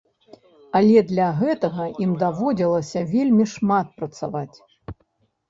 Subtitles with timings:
[0.77, 4.57] Але для гэтага ім даводзілася вельмі шмат працаваць.